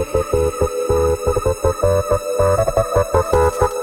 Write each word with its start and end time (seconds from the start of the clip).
Thank 0.00 0.22
you. 3.62 3.77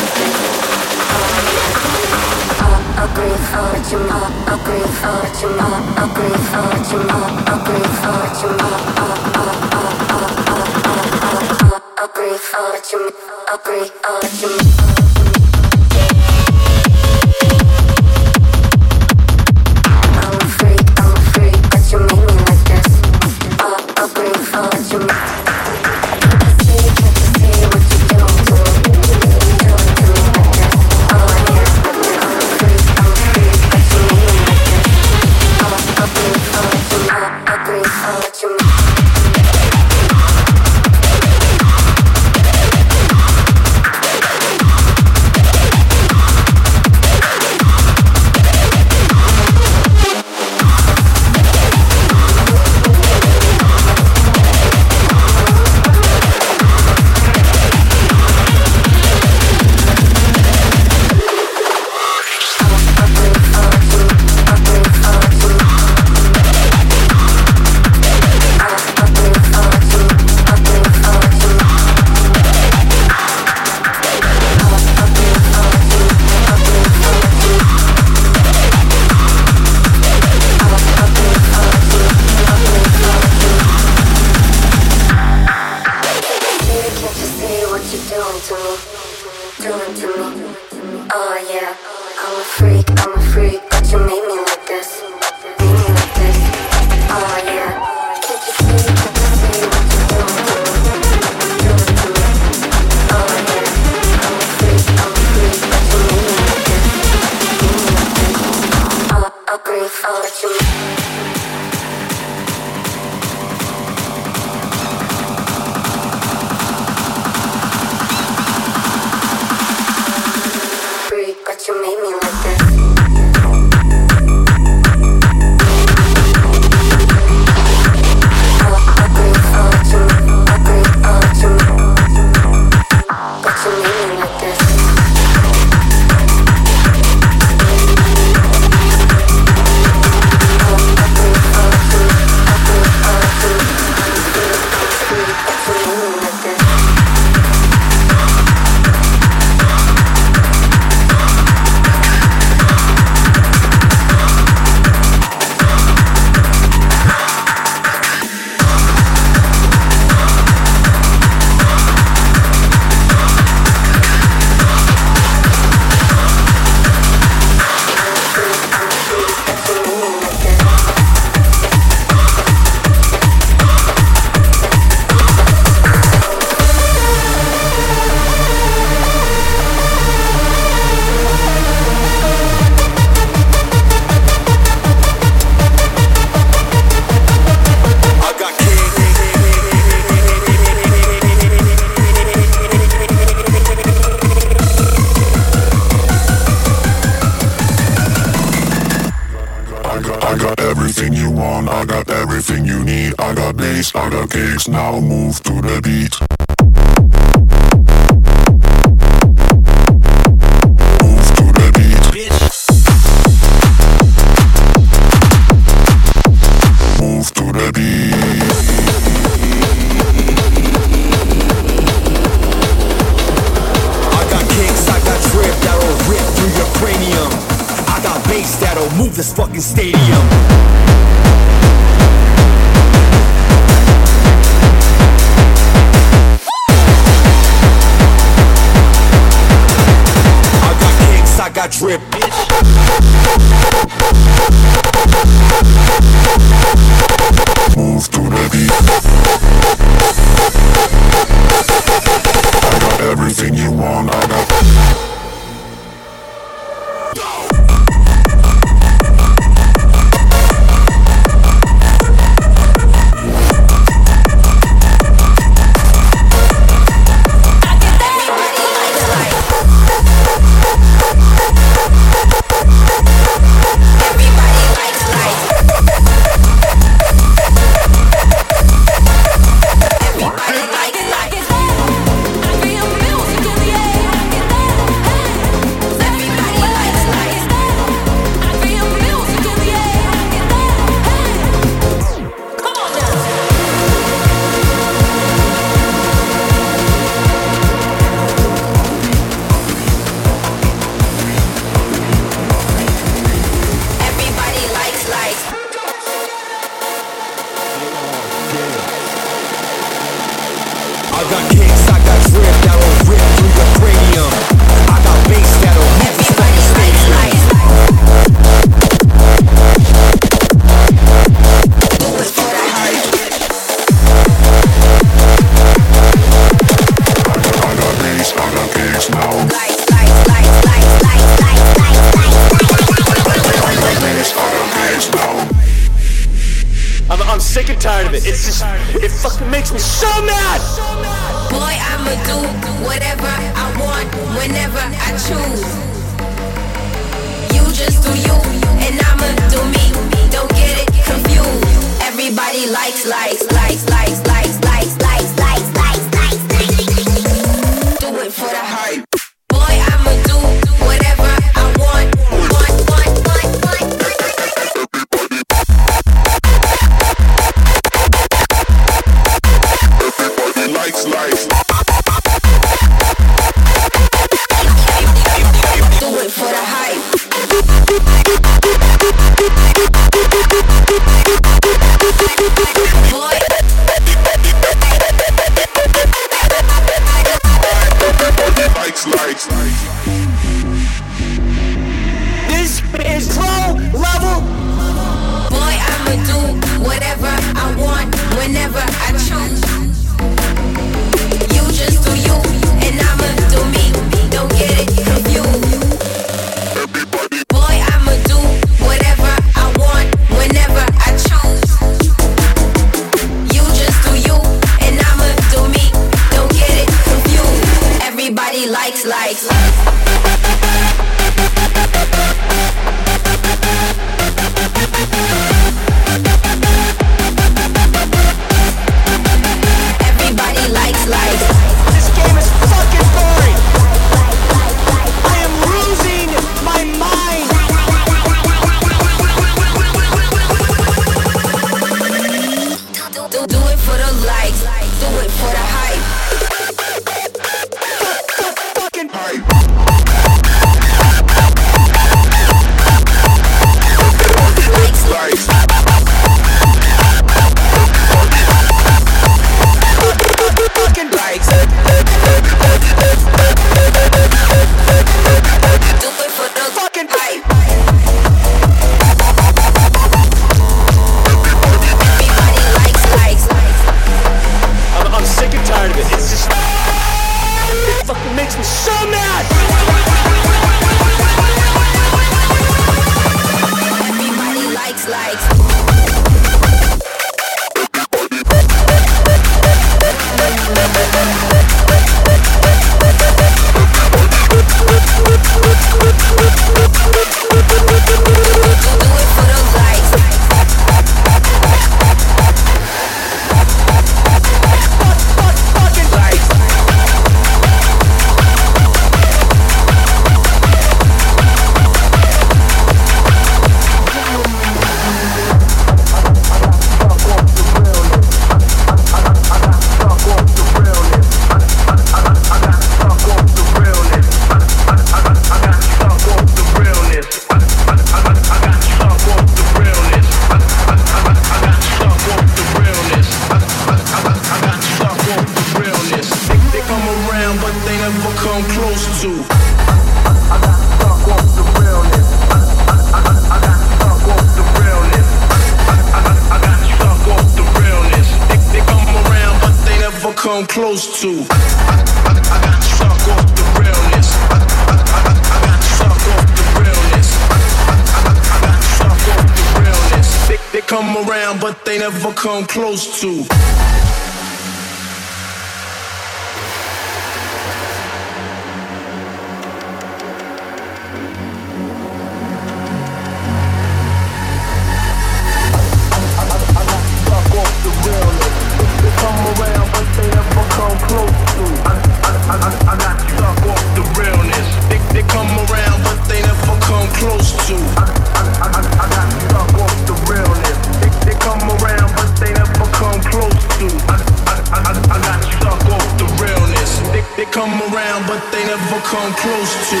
down, 598.08 598.26
but 598.26 598.40
they 598.52 598.64
never 598.64 599.00
come 599.04 599.32
close 599.34 599.72
to. 599.90 600.00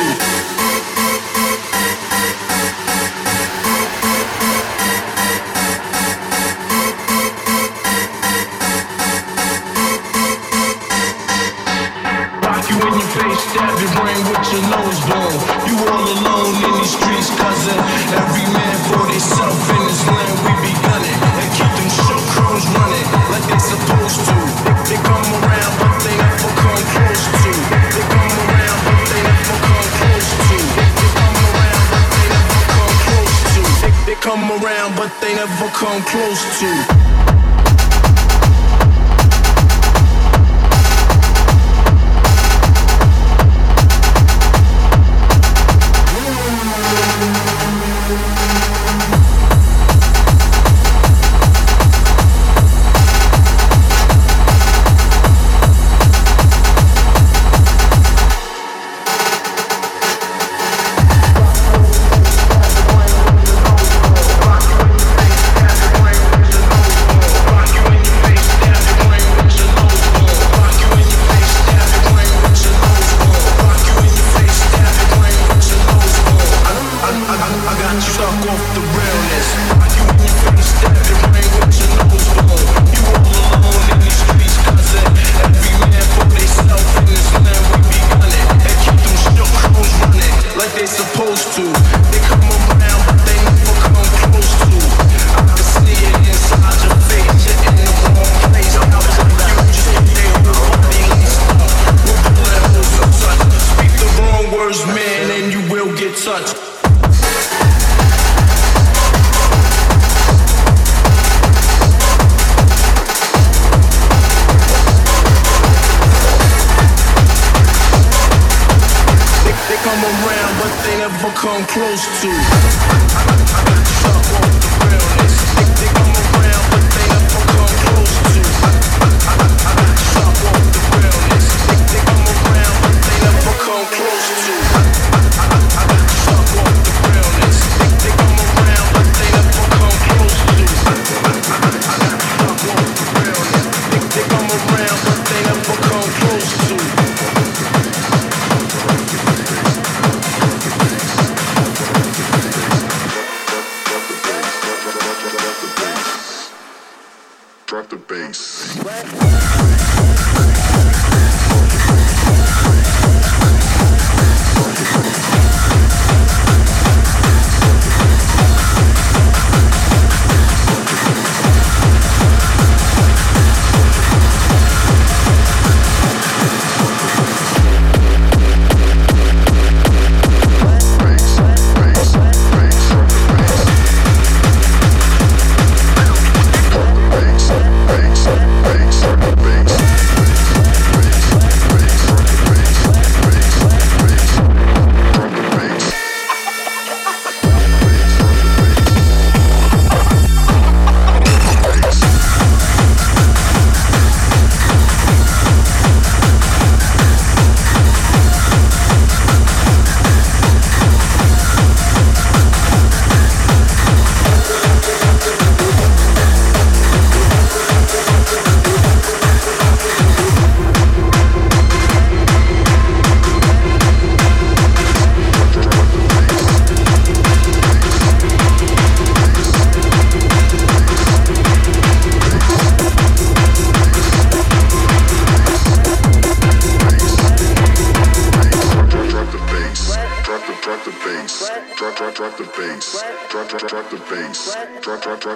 Rock 12.40 12.64
you 12.70 12.78
in 12.80 12.94
your 12.96 13.10
face, 13.12 13.42
stab 13.50 13.76
your 13.76 13.92
brain 13.98 14.20
with 14.24 14.46
your 14.52 14.64
nose 14.72 15.00
blown. 15.04 15.36
You 15.68 15.76
all 15.92 16.06
alone 16.16 16.54
in 16.64 16.72
these 16.80 16.92
streets, 16.96 17.30
cousin. 17.36 17.78
Every 18.20 18.46
man 18.56 18.76
for 18.88 19.04
themselves 19.04 19.68
in 19.76 19.82
this 19.84 20.02
land, 20.08 20.36
we 20.44 20.52
be 20.64 20.72
gunning. 20.80 21.18
And 21.40 21.48
keep 21.56 21.72
them 21.76 21.90
show 22.06 22.20
crows 22.32 22.64
running 22.72 23.08
like 23.32 23.44
they 23.50 23.58
supposed 23.58 24.20
to. 24.28 24.67
come 34.28 34.62
around, 34.62 34.94
but 34.94 35.10
they 35.22 35.34
never 35.34 35.68
come 35.68 36.02
close 36.02 36.60
to. 36.60 37.37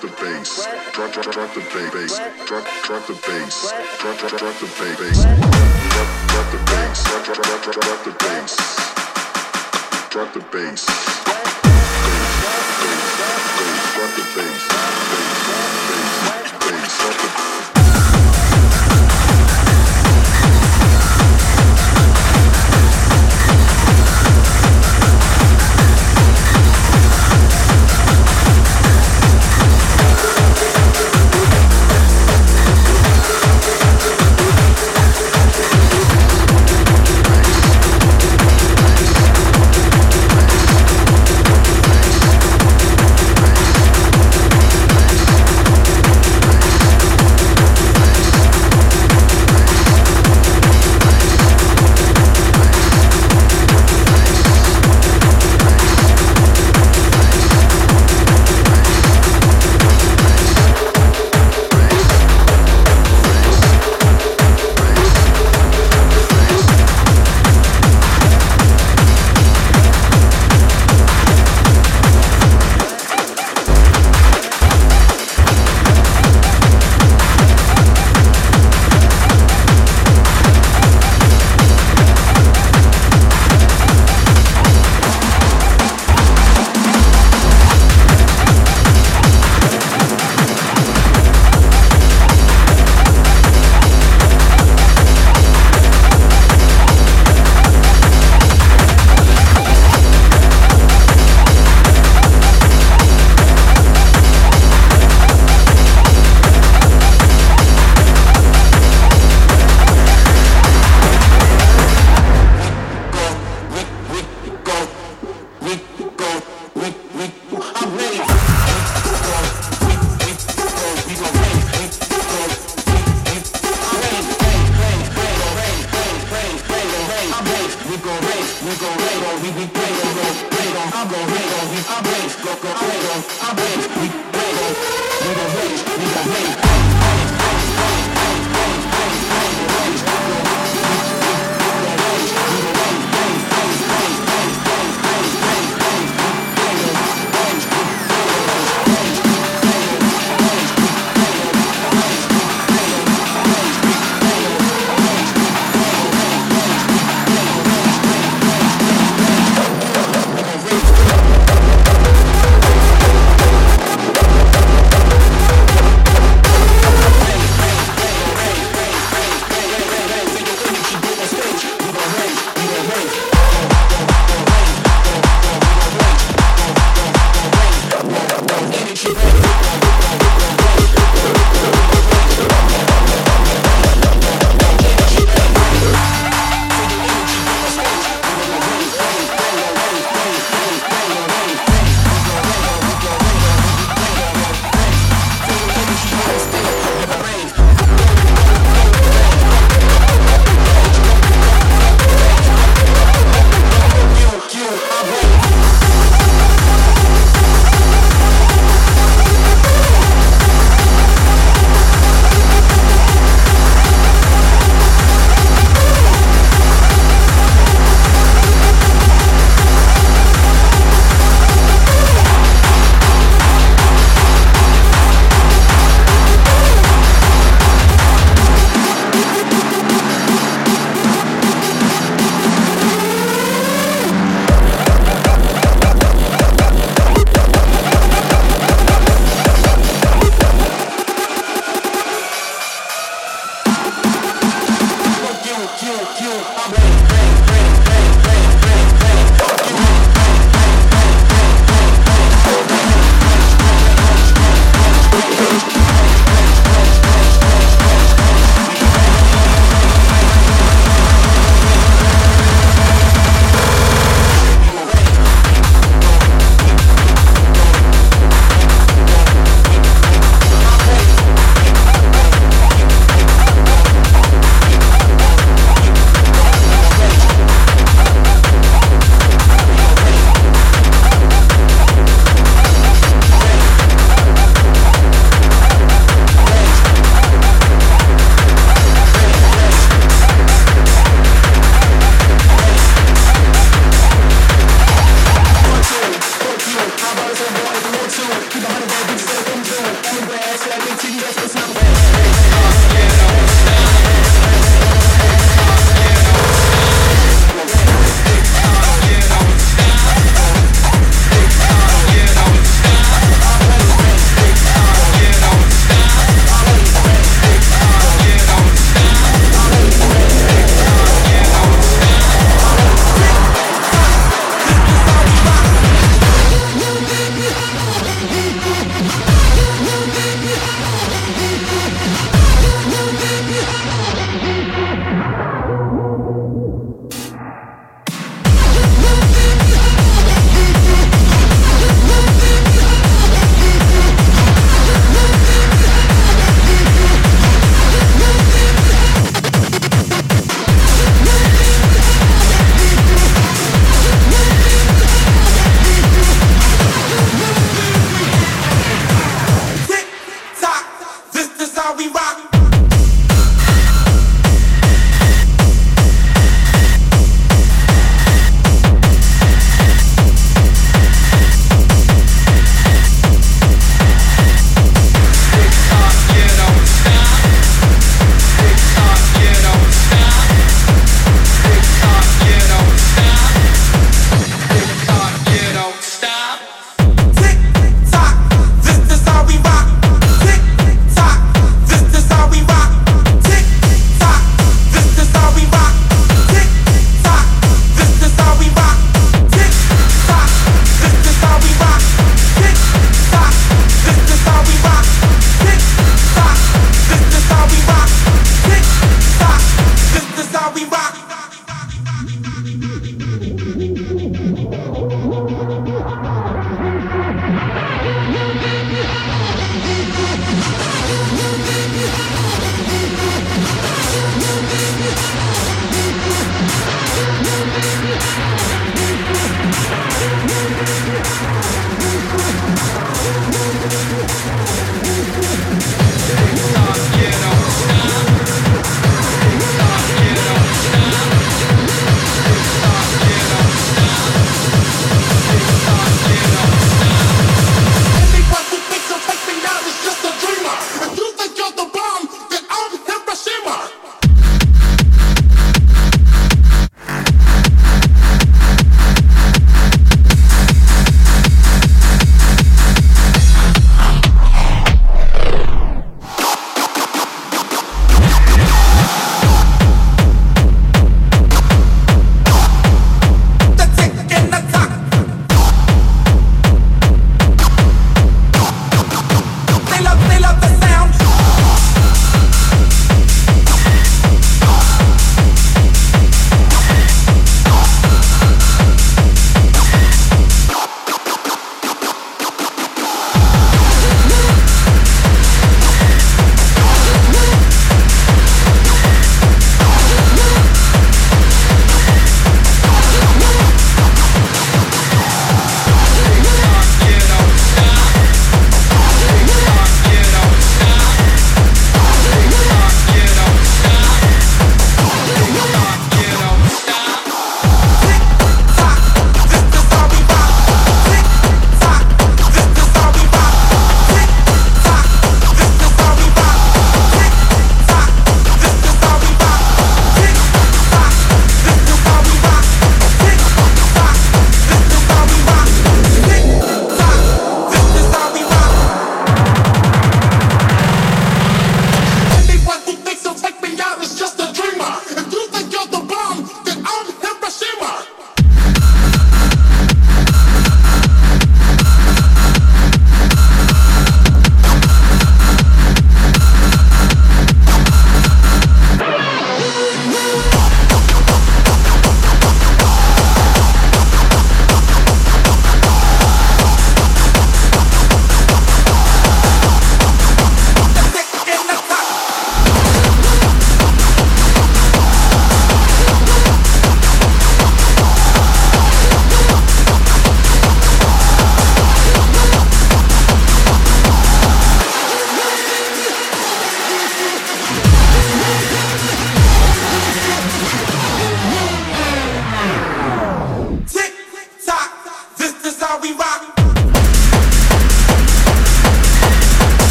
drop 0.00 0.16
the 0.16 0.24
bass. 0.24 0.66
Drop, 0.92 1.12
drop, 1.12 1.32
drop 1.32 1.54
the 1.54 1.60
bass. 1.60 2.18
Drop, 2.46 2.64
drop 2.84 3.06
the 3.06 3.14
bass. 3.26 3.72
Drop, 3.98 4.18
drop, 4.18 4.38
drop 4.38 4.58
the 4.58 4.66
bass. 4.76 5.22
Drop, 5.24 6.08
drop 6.28 6.50
the 6.52 6.58
bass. 6.66 7.04
Drop, 7.04 7.24
drop, 7.24 7.36
drop, 7.36 7.62
drop, 7.62 7.74
drop 7.74 8.04
the 8.04 8.10
bass. 8.24 8.56
Drop 10.10 10.32
the 10.34 10.40
bass. 10.52 10.86
Bass, 10.86 11.46
bass, 12.42 12.68
bass. 12.76 13.84
Drop 13.94 14.12
the 14.16 14.24
bass. 14.34 14.62
Bass, 14.68 15.38
bass, 15.48 16.52
bass. 16.68 16.98
Drop 16.98 17.16
the 17.16 17.28
bass. 17.28 17.75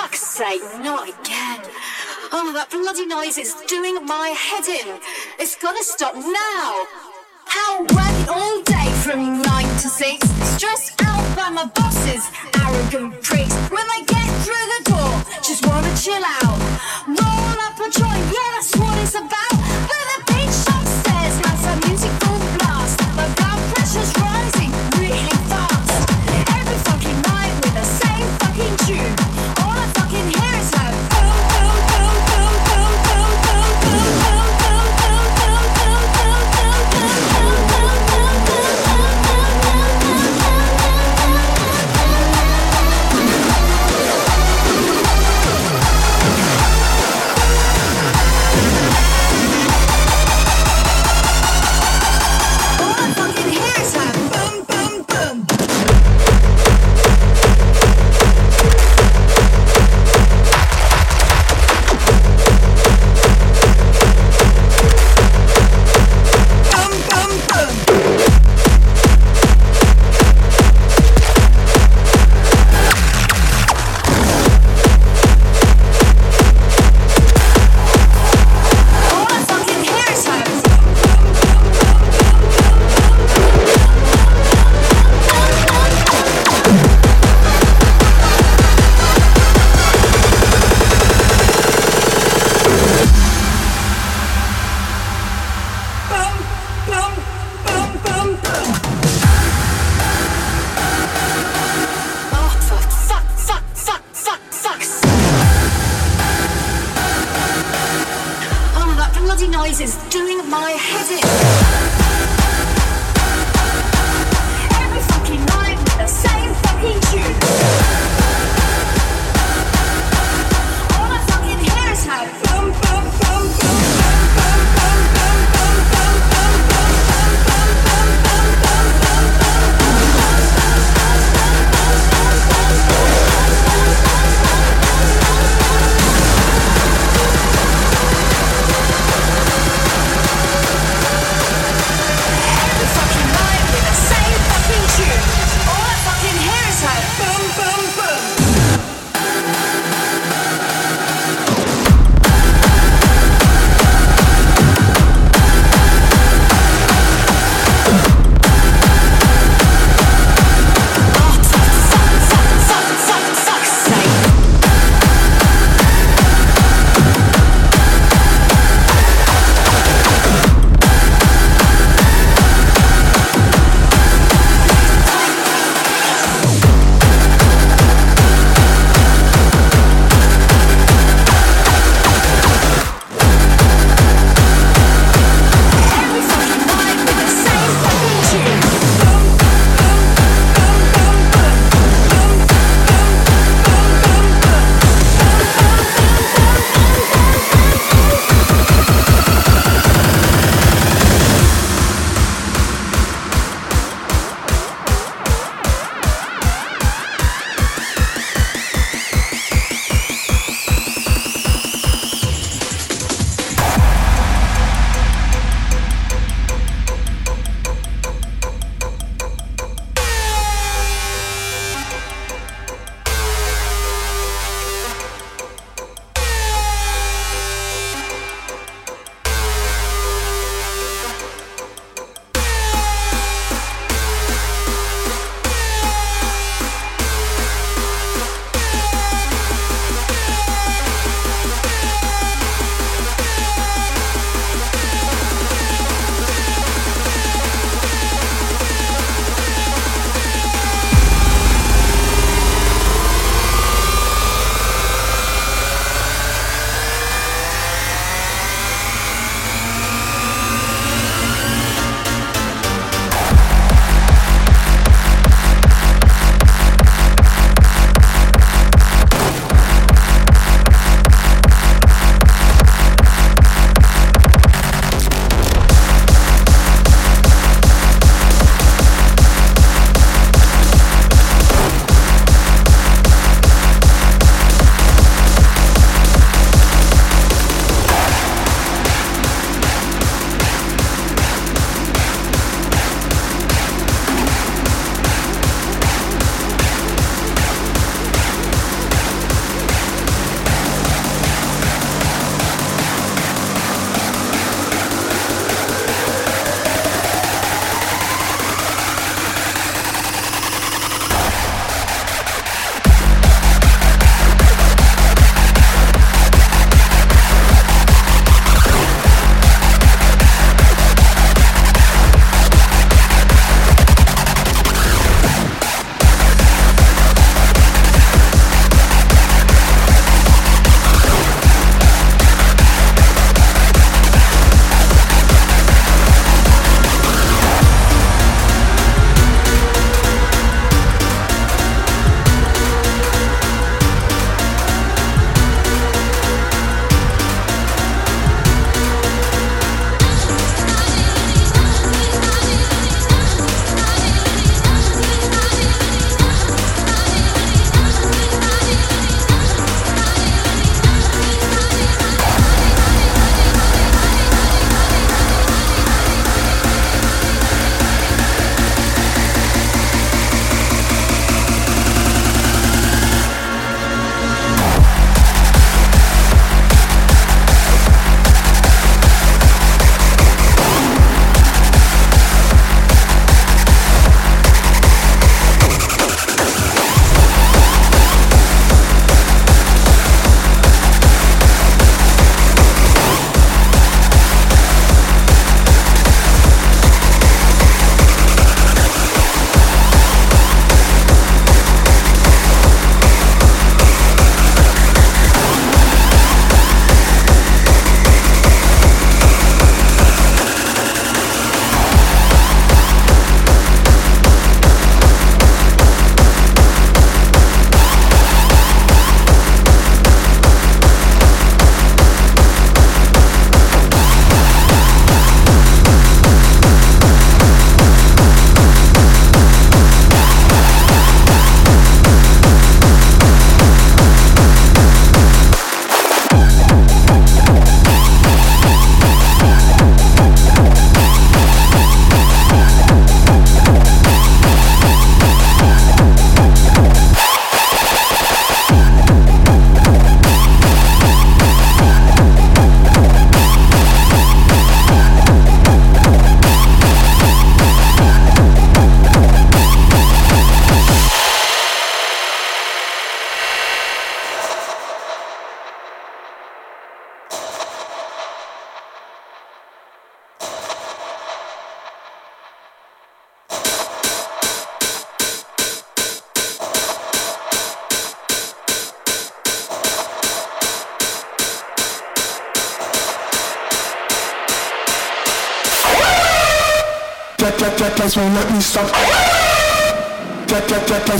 fuck's 0.00 0.22
sake, 0.22 0.62
not 0.80 1.08
again. 1.08 1.60
Oh, 2.32 2.52
that 2.54 2.70
bloody 2.70 3.04
noise 3.04 3.36
is 3.36 3.52
doing 3.68 3.96
my 4.06 4.28
head 4.46 4.66
in. 4.66 4.88
It's 5.38 5.56
gonna 5.56 5.82
stop 5.82 6.14
now. 6.14 6.86
Out 7.64 7.84
went 7.92 8.28
all 8.28 8.62
day 8.62 8.88
from 9.04 9.42
nine 9.42 9.68
to 9.82 9.88
six. 10.00 10.18
Stressed 10.56 11.02
out 11.02 11.26
by 11.36 11.50
my 11.50 11.66
bosses, 11.66 12.24
arrogant 12.62 13.20
pricks. 13.22 13.54
When 13.76 13.86
I 13.96 14.00
get 14.14 14.28
through 14.44 14.66
the 14.74 14.82
door, 14.92 15.12
just 15.48 15.66
wanna 15.66 15.92
chill 16.04 16.24
out. 16.40 16.60
Roll 17.20 17.58
up 17.66 17.76
a 17.84 17.88
joint, 17.98 18.24
yeah, 18.36 18.48
that's 18.54 18.72
what 18.76 18.96
it's 19.02 19.14
about. 19.14 19.49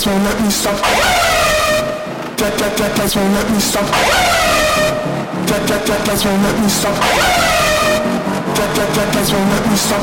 cats 0.00 0.06
won't 0.06 0.24
let 0.24 0.40
me 0.40 0.50
stop. 0.50 0.76
Cat 2.38 2.56
cat 2.56 2.76
cat 2.76 2.96
cats 2.96 3.16
won't 3.16 3.34
let 3.34 3.50
me 3.50 3.60
stop. 3.60 3.84
Cat 5.46 5.68
cat 5.68 5.84
cat 5.84 6.06
cats 6.06 6.24
won't 6.24 6.42
let 6.42 6.58
me 6.58 6.68
stop. 6.70 6.94
Cat 8.56 8.76
cat 8.76 8.94
cat 8.94 9.12
cats 9.12 9.30
won't 9.32 9.50
let 9.52 9.66
me 9.68 9.76
stop. 9.76 10.02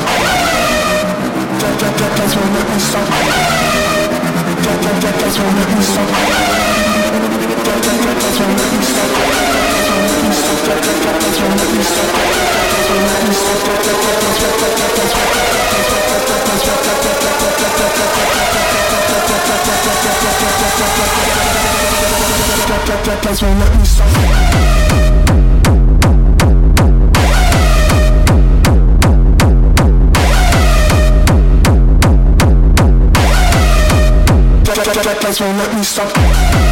Cat 1.58 1.80
cat 1.80 1.98
cat 1.98 2.16
cats 2.16 2.36
won't 2.36 2.52
let 2.54 2.68
me 2.70 2.78
stop. 2.78 4.27
That's 23.28 23.42
why 23.42 23.52
let 23.52 23.78
me 23.78 23.84
stop. 23.84 25.07
That 35.08 35.22
place 35.22 35.40
won't 35.40 35.56
let 35.56 35.74
me 35.74 35.82
stop. 35.82 36.67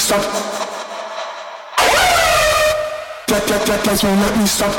Stop. 0.00 0.22
That 3.28 3.42
that 3.46 3.66
that 3.66 3.80
place 3.84 4.02
won't 4.02 4.20
let 4.20 4.36
me 4.38 4.46
stop. 4.46 4.72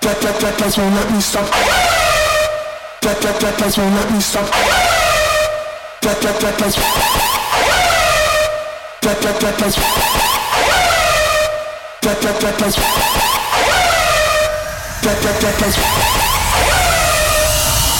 That 0.00 0.20
that 0.22 0.40
that 0.40 0.54
place 0.58 0.76
won't 0.78 0.94
let 0.94 1.10
me 1.10 1.20
stop. 1.20 1.46
That 3.02 3.20
that 3.20 3.40
that 3.40 3.54
place 3.58 3.76
won't 3.76 3.94
let 3.94 4.10
me 4.12 4.20
stop. 4.20 4.46
That 6.02 6.20
that 6.22 6.40
that 6.40 6.54
place. 6.56 6.76
That 9.02 9.18
that 9.22 9.36
that 9.42 9.54
place. 9.58 9.76
That 12.02 12.16
that 12.22 12.36
that 12.40 12.54
place. 12.58 12.76
That 15.02 15.18
that 15.24 15.36
that 15.42 15.54
place. 15.58 15.76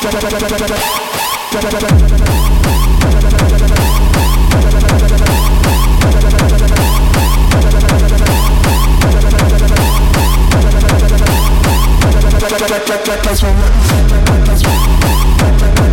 That 0.00 0.68
that 0.68 1.10
That's 1.52 1.64
what 14.62 15.89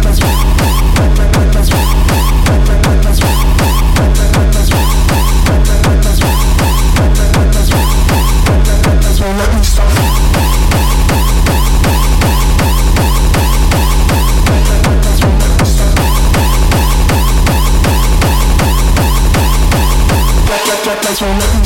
this 21.20 21.22
room 21.22 21.57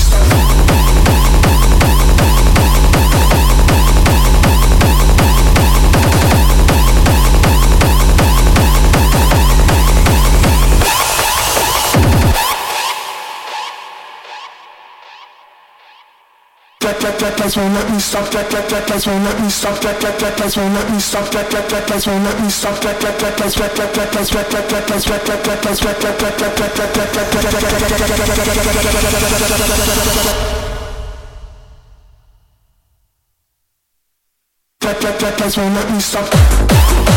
That, 17.42 17.50
that, 17.50 17.58
that 17.58 17.58
place 17.58 17.58
won't 17.58 17.74
let 17.74 17.92
me 17.92 18.00
stop. 18.00 18.32
That, 18.32 18.50
that, 18.52 18.70
that 18.70 18.88
place 18.88 19.08
won't 19.08 19.24
let 19.24 19.42
me 19.42 19.50
stop. 19.50 19.82
That, 19.82 20.00
that, 20.00 20.20
that 20.20 20.38
place 20.38 20.56
won't 20.56 20.74
let 20.76 20.92
me 20.92 21.00
stop. 21.00 21.32
That, 21.32 21.50
that, 21.50 21.70
that 21.70 21.88
place 21.88 22.06
won't 22.06 22.24
let 22.24 22.40
me 22.40 22.50
stop. 22.52 22.80
That, 22.82 23.02
that, 23.02 23.20
that 23.20 23.36
place, 23.36 23.56
that, 23.56 23.76
that, 23.76 23.94
that 23.96 24.12
place, 24.12 24.30
that, 24.30 24.46
that, 24.46 24.70
that 24.70 24.86
place, 24.86 25.06
that, 25.06 25.26
that, 25.26 25.44
that 25.44 25.62
place, 25.62 25.80
that, 25.82 25.98
that, 25.98 26.20
that, 26.22 26.22
that, 26.22 26.62
that, 34.82 35.02
that, 35.02 35.02
that, 35.02 35.20
that 35.20 35.38
place 35.38 35.58
won't 35.58 35.74
let 35.74 35.92
me 35.92 36.00
stop. 36.00 37.11